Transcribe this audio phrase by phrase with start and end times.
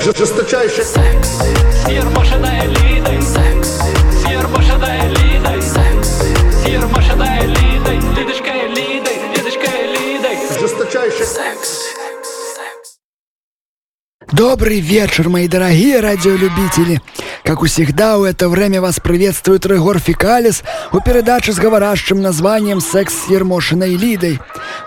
[0.00, 1.28] Жесточайший секс.
[1.84, 3.80] Сирмашина элитой секс.
[4.22, 5.07] Сирмашина элитой
[14.38, 17.02] Добрый вечер, мои дорогие радиолюбители!
[17.42, 20.62] Как всегда, у это время вас приветствует Регор Фикалис
[20.92, 24.38] у передачи с говорящим названием «Секс с Ермошиной Лидой».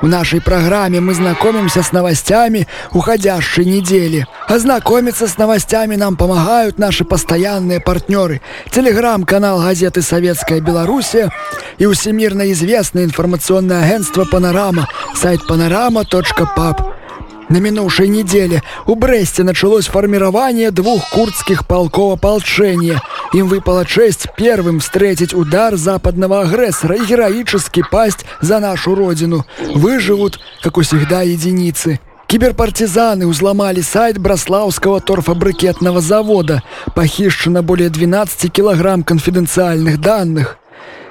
[0.00, 4.24] В нашей программе мы знакомимся с новостями уходящей недели.
[4.46, 8.40] А знакомиться с новостями нам помогают наши постоянные партнеры.
[8.70, 11.28] Телеграм-канал газеты «Советская Белоруссия»
[11.76, 16.99] и всемирно известное информационное агентство «Панорама», сайт panorama.pub.
[17.50, 23.02] На минувшей неделе у Бресте началось формирование двух курдских полков ополчения.
[23.32, 29.44] Им выпала честь первым встретить удар западного агрессора и героически пасть за нашу родину.
[29.74, 31.98] Выживут, как у всегда, единицы.
[32.28, 36.62] Киберпартизаны взломали сайт Браславского торфобрикетного завода.
[36.94, 40.60] Похищено более 12 килограмм конфиденциальных данных.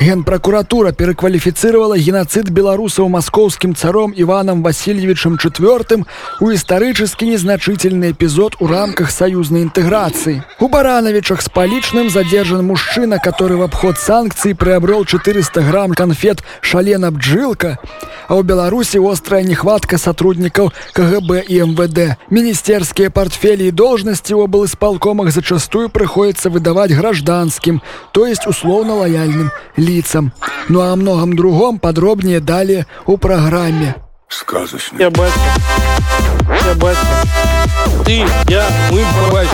[0.00, 6.04] Генпрокуратура перакваліфіцыравала геноцид беларусаў маскоўскім царом Іваном Васильевичем IV
[6.40, 10.44] у исторически незначительный эпизод у рамках союзной интеграции.
[10.60, 17.10] У Барановичах с поличным задержан мужчина, который в обход санкций приобрел 400 грамм конфет «Шалена
[17.10, 17.78] Бджилка»,
[18.28, 22.18] а у Беларуси острая нехватка сотрудников КГБ и МВД.
[22.28, 27.82] Министерские портфели и должности в облисполкомах зачастую приходится выдавать гражданским,
[28.12, 29.89] то есть условно лояльным лицам.
[30.69, 33.95] Ну а о многом другом подробнее далее у программе.
[34.29, 34.99] Сказочный.
[34.99, 35.33] Я батя.
[36.65, 36.99] Я батя.
[38.05, 39.49] Ты, я, мы батя.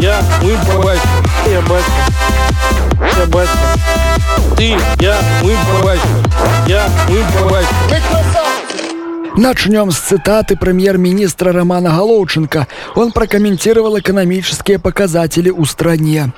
[0.00, 1.00] Я, мы батя.
[1.46, 1.86] Я батя.
[3.18, 3.50] Я батя.
[4.56, 6.00] Ты, я, мы батя.
[6.66, 8.15] Я, мы батя.
[9.36, 12.66] Начнем с цитаты премьер-министра Романа Головченко.
[12.94, 16.32] Он прокомментировал экономические показатели у стране.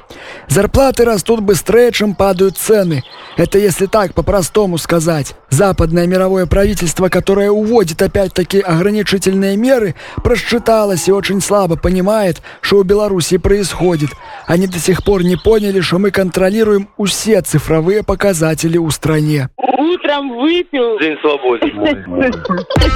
[0.48, 3.04] Зарплаты растут быстрее, чем падают цены.
[3.36, 5.36] Это если так по-простому сказать.
[5.48, 9.94] Западное мировое правительство, которое уводит опять-таки ограничительные меры,
[10.24, 14.10] просчиталось и очень слабо понимает, что у Беларуси происходит.
[14.48, 19.50] Они до сих пор не поняли, что мы контролируем все цифровые показатели у стране.
[19.78, 20.98] Утром выпил.
[20.98, 21.72] День свободы.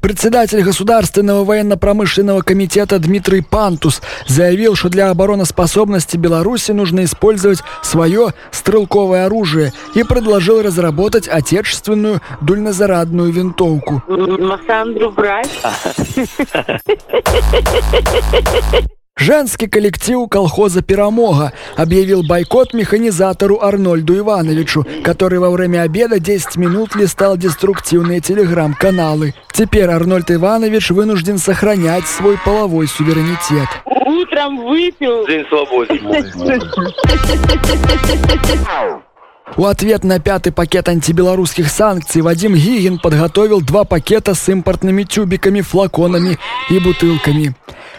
[0.00, 9.26] Председатель Государственного военно-промышленного комитета Дмитрий Пантус заявил, что для обороноспособности Беларуси нужно использовать свое стрелковое
[9.26, 14.02] оружие и предложил разработать отечественную дульнозарадную винтовку.
[14.06, 15.50] Массандру брать.
[19.20, 26.96] Женский коллектив колхоза «Перамога» объявил бойкот механизатору Арнольду Ивановичу, который во время обеда 10 минут
[26.96, 29.34] листал деструктивные телеграм-каналы.
[29.52, 33.68] Теперь Арнольд Иванович вынужден сохранять свой половой суверенитет.
[33.84, 35.26] Утром выпил.
[35.26, 36.00] День свободы.
[39.60, 45.60] У ответ на пятый пакет антибелорусских санкций Вадим Гигин подготовил два пакета с импортными тюбиками,
[45.60, 46.38] флаконами
[46.70, 47.54] и бутылками.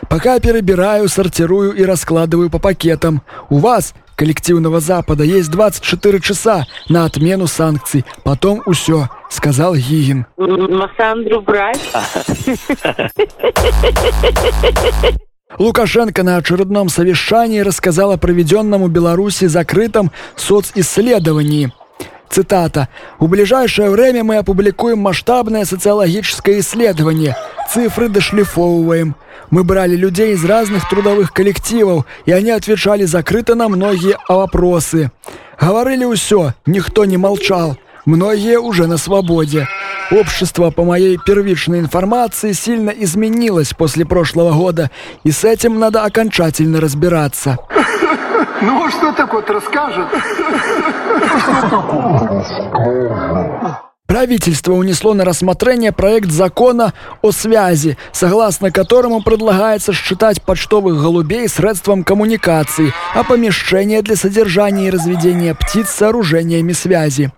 [0.10, 3.22] Пока перебираю, сортирую и раскладываю по пакетам.
[3.52, 8.06] У вас, коллективного Запада, есть 24 часа на отмену санкций.
[8.24, 10.26] Потом усё, сказал Гигин.
[10.38, 11.80] Массандру брать.
[15.58, 21.72] Лукашенко на очередном совещании рассказал о проведенном у Беларуси закрытом социсследовании.
[22.30, 22.88] Цитата.
[23.20, 27.36] «В ближайшее время мы опубликуем масштабное социологическое исследование.
[27.70, 29.16] Цифры дошлифовываем.
[29.50, 35.12] Мы брали людей из разных трудовых коллективов, и они отвечали закрыто на многие вопросы.
[35.60, 37.78] Говорили все, никто не молчал.
[38.06, 39.68] Многие уже на свободе.
[40.12, 44.92] Общество, по моей первичной информации, сильно изменилось после прошлого года,
[45.24, 47.58] и с этим надо окончательно разбираться.
[48.64, 50.08] Ну, что такое расскажет?
[54.06, 62.04] Правительство унесло на рассмотрение проект закона о связи, согласно которому предлагается считать почтовых голубей средством
[62.04, 67.32] коммуникации, а помещение для содержания и разведения птиц сооружениями связи.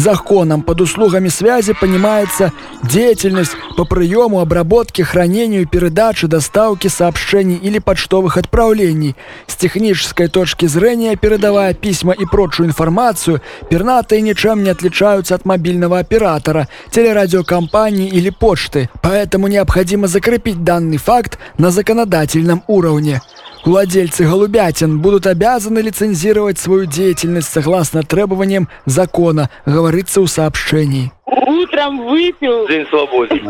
[0.00, 8.38] Законом под услугами связи понимается деятельность по приему, обработке, хранению, передаче, доставке сообщений или почтовых
[8.38, 9.14] отправлений.
[9.46, 15.98] С технической точки зрения, передавая письма и прочую информацию, пернатые ничем не отличаются от мобильного
[15.98, 18.88] оператора, телерадиокомпании или почты.
[19.02, 23.20] Поэтому необходимо закрепить данный факт на законодательном уровне.
[23.64, 31.12] Владельцы голубятин будут обязаны лицензировать свою деятельность согласно требованиям закона, говорится у сообщений.
[31.26, 32.66] Утром выпил.
[32.68, 33.40] День свободы.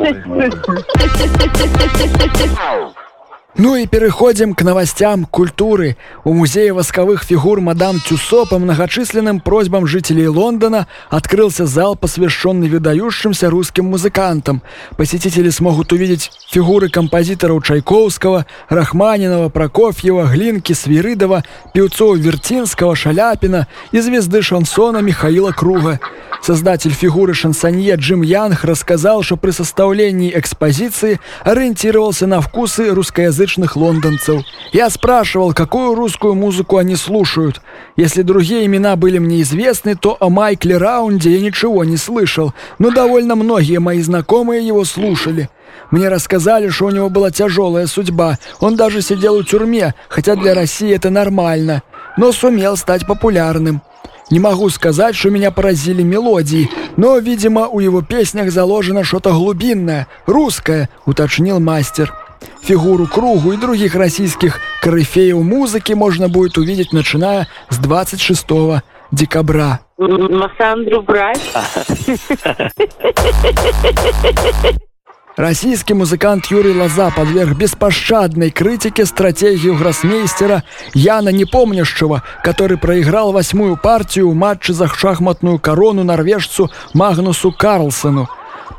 [3.56, 5.96] Ну и переходим к новостям культуры.
[6.22, 13.50] У музея восковых фигур мадам Тюсо по многочисленным просьбам жителей Лондона открылся зал, посвященный выдающимся
[13.50, 14.62] русским музыкантам.
[14.96, 21.42] Посетители смогут увидеть фигуры композиторов Чайковского, Рахманинова, Прокофьева, Глинки, Свиридова,
[21.74, 25.98] певцов Вертинского, Шаляпина и звезды шансона Михаила Круга.
[26.40, 33.39] Создатель фигуры шансонье Джим Янг рассказал, что при составлении экспозиции ориентировался на вкусы русскоязычных
[33.76, 34.42] лондонцев.
[34.72, 37.60] Я спрашивал, какую русскую музыку они слушают.
[37.96, 42.90] Если другие имена были мне известны, то о Майкле Раунде я ничего не слышал, но
[42.90, 45.48] довольно многие мои знакомые его слушали.
[45.90, 48.38] Мне рассказали, что у него была тяжелая судьба.
[48.60, 51.82] Он даже сидел в тюрьме, хотя для России это нормально,
[52.16, 53.82] но сумел стать популярным.
[54.30, 60.06] Не могу сказать, что меня поразили мелодии, но, видимо, у его песнях заложено что-то глубинное,
[60.26, 62.14] русское, уточнил мастер.
[62.62, 68.46] Фигуру кругу и других российских корифеев музыки можно будет увидеть, начиная с 26
[69.10, 69.80] декабря.
[69.98, 71.40] Массандру брать?
[75.36, 84.28] Российский музыкант Юрий Лоза подверг беспощадной критике стратегию гроссмейстера Яна Непомнящего, который проиграл восьмую партию
[84.28, 88.28] в матче за шахматную корону норвежцу Магнусу Карлсону.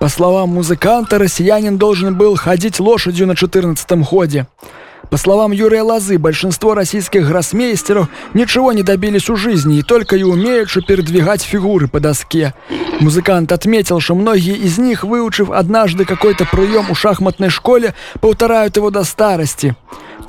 [0.02, 4.48] По словам музыканта, россиянин должен был ходить лошадью на 14 ходе.
[5.12, 10.24] По словам Юрия Лозы, большинство российских гроссмейстеров ничего не добились у жизни и только и
[10.24, 12.56] умеют, что передвигать фигуры по доске.
[13.00, 18.90] Музыкант отметил, что многие из них, выучив однажды какой-то прием у шахматной школе, повторяют его
[18.90, 19.76] до старости.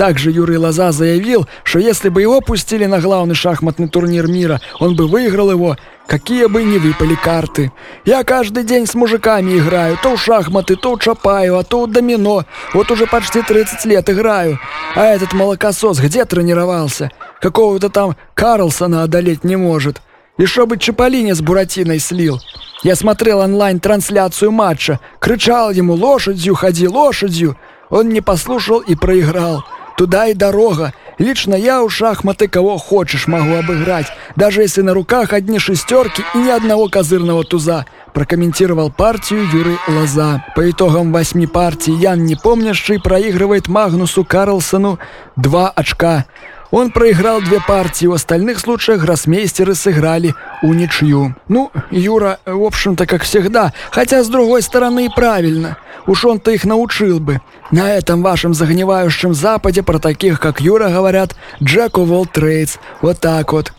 [0.02, 4.96] Также Юрий Лоза заявил, что если бы его пустили на главный шахматный турнир мира, он
[4.96, 5.76] бы выиграл его,
[6.08, 7.70] какие бы ни выпали карты.
[8.04, 11.92] Я каждый день с мужиками играю, то в шахматы, то в Чапаева, а то в
[11.92, 12.44] домино.
[12.74, 14.58] Вот уже почти 30 лет играю.
[14.96, 17.12] А этот молокосос где тренировался?
[17.40, 20.02] Какого-то там Карлсона одолеть не может.
[20.36, 22.40] И чтобы Чаполине с Буратиной слил.
[22.82, 27.56] Я смотрел онлайн-трансляцию матча, кричал ему «Лошадью, ходи, лошадью!»
[27.88, 29.64] Он не послушал и проиграл.
[29.96, 30.92] Туда и дорога.
[31.18, 34.06] Лично я у шахматы кого хочешь могу обыграть,
[34.36, 37.86] даже если на руках одни шестерки и ни одного козырного туза.
[38.14, 40.44] Прокомментировал партию Юрий Лоза.
[40.54, 44.98] По итогам восьми партий Ян Непомнящий проигрывает Магнусу Карлсону
[45.36, 46.26] два очка.
[46.72, 51.36] Он проиграл две партии, в остальных случаях гроссмейстеры сыграли у ничью.
[51.46, 55.76] Ну, Юра, в общем-то, как всегда, хотя с другой стороны и правильно.
[56.06, 57.42] Уж он-то их научил бы.
[57.72, 62.78] На этом вашем загнивающем западе про таких, как Юра, говорят «Джек of all trades».
[63.00, 63.72] Вот так вот.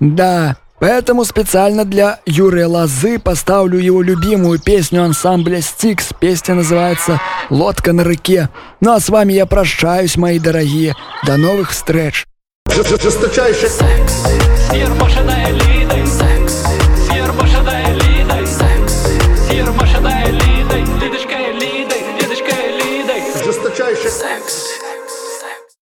[0.00, 6.14] Да, поэтому специально для Юрия Лозы поставлю его любимую песню ансамбля «Стикс».
[6.18, 8.48] Песня называется «Лодка на реке».
[8.80, 10.94] Ну а с вами я прощаюсь, мои дорогие.
[11.26, 12.24] До новых встреч.
[12.74, 14.24] Жесточайший Секс,
[14.70, 16.06] сир машина элиты
[24.38, 24.65] Next.